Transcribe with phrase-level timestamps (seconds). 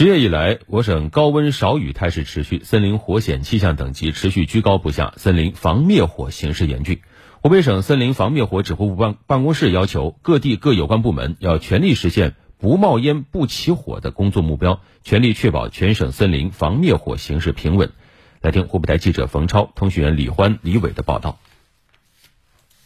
[0.00, 7.02] 十月以来，我省高温少雨态势持续，森林火险气象等级持续居高不下，森林防灭火形势严峻。
[7.42, 17.92] 湖北省森林防灭火指挥部办办公室要求各地各有关部门要全力实现不冒烟、不起火的工作目标，全力确保全省森林防灭火形势平稳。
[18.40, 21.38] 来听湖北台记者冯超、通讯员李欢、李伟的报道。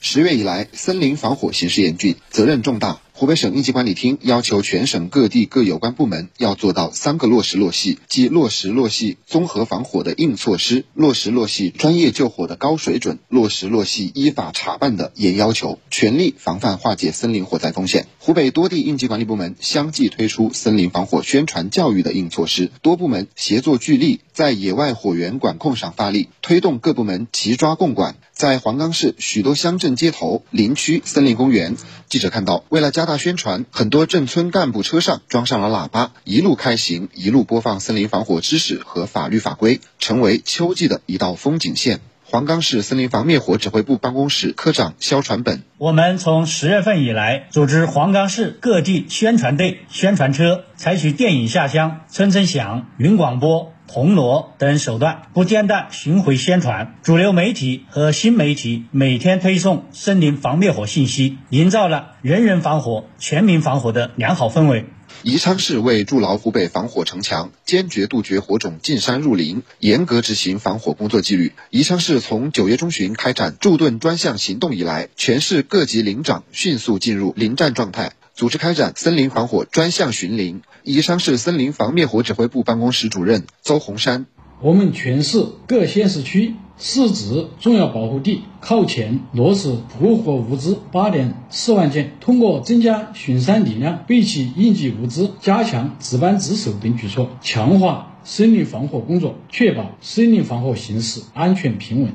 [0.00, 3.00] 十月以来，森林防火形势严峻，责任重大。
[3.22, 18.08] 湖北省应急管理厅要求全省各地各有关部门要做到三个落实落细，即落实落细综合防火的硬措施，落实落细专业救火的高水准，落实落细依法查办的严要求，全力防范化解森林火灾风险。
[18.18, 28.16] 湖北多地应急管理部门相继推出森林防火宣传教育的硬措施，多部门协作聚力，在野外火源管控上发力，推动各部门齐抓共管。
[28.32, 31.76] 在黄冈市许多乡镇街头、林区、森林公园，
[32.08, 42.00] 记者看到，为了加大大宣传，很多镇村干部车上装上了喇叭，一路开行，一路播放森林防火知识和法律法规，成为秋季的一道风景线。
[42.24, 53.74] 黄冈市森林防灭火指挥部办公室科长肖传本：我们从十月份以来，组织黄冈市各地宣传队、宣传车，采取电影下乡、村村响、云广播。
[53.92, 64.86] 红锣等手段，不间断巡回宣传，主流媒体和新媒体每天推送森林防灭火信息，营造了人人防火、全民防火的良好氛围。
[65.22, 71.52] 宜昌市为筑牢湖北防火城墙，坚决杜绝火种进山入林，严格执行防火工作纪律。
[71.68, 78.12] 宜昌市从九月中旬开展驻盾专项行动以来，全市各级领长迅速进入临战状态。
[78.34, 80.62] 组织开展森林防火专项巡林。
[80.84, 84.26] 宜昌市森林防灭火指挥部办公室主任邹红山：
[84.60, 102.12] 我们全市各县市区市直重要保护地靠前落实扑火物资八点四万件，通过增加巡山力量、备齐应急物资、加强值班值守等举措，强化森林防火工作，确保森林防火形势安全平稳。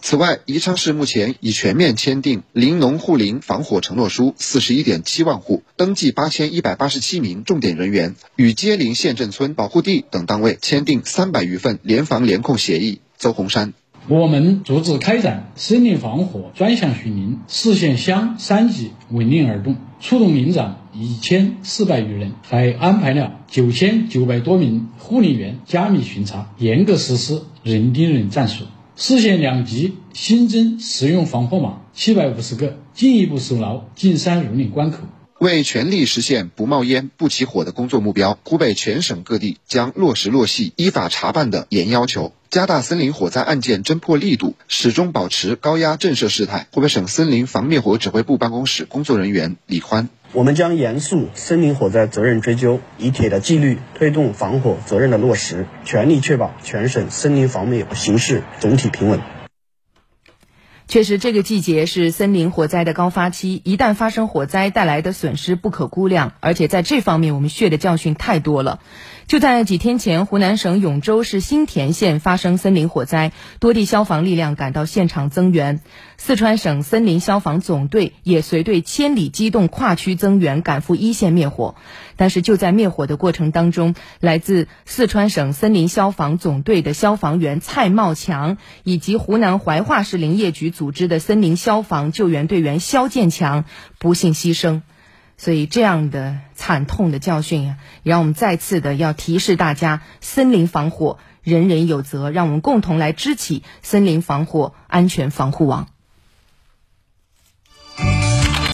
[0.00, 13.00] 此外，宜昌市目前已全面签订林农护林防火承诺书四十一点七万户，登记八千一百八十七名重点人员，与接邻县镇村保护地等单位签订三百余份联防联控协议。
[13.18, 13.74] 邹红山，
[14.08, 28.64] 我们逐次开展森林防火专项巡林，市县乡三级稳定而动，出动林长一千四百余人，还安排了九千九百多名护林员加密巡查，严格实施人盯人战术。
[29.00, 34.98] 市县两级新增实用防火码七百五十个，进一步守牢进山入林关口。
[35.38, 46.66] 为全力实现不冒烟、不起火的工作目标，湖北全省各地将落实落细依法查办的严要求，加大森林火灾案件侦破力度，始终保持高压震慑事态。
[46.72, 50.08] 湖北省森林防灭火指挥部办公室工作人员李欢。
[50.34, 59.20] 我们将严肃森林火灾责任追究，以铁的纪律推动防火责任的落实，全力确保全省森林防灭形势总体平稳。
[60.86, 66.32] 确实，这个季节是森林火灾的高发期，一旦发生火灾，带来的损失不可估量。
[66.40, 68.80] 而且在这方面，我们血的教训太多了。
[69.28, 75.82] 就在几天前，湖南省永州市新田县发生森林火灾，多地消防力量赶到现场增援。
[76.16, 81.74] 四川省森林消防总队也随队千里机动跨区增援，赶赴一线灭火。
[82.16, 93.66] 但是就在灭火的过程当中，来自四川省森林消防总队的消防员蔡茂强，以及湖南怀化市林业局组织的森林消防救援队员肖建强
[93.98, 94.80] 不幸牺牲。
[95.38, 102.30] 所以，这样的惨痛的教训呀，让我们再次的要提示大家：森林防火，人人有责。
[102.30, 105.86] 让我们共同来支起森林防火安全防护网。